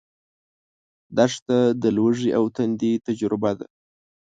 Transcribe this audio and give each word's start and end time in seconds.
دښته 1.17 1.57
د 1.81 1.83
لوږې 1.97 2.29
او 2.37 2.43
تندې 2.55 2.91
تجربه 3.07 3.51
ده. 3.59 3.67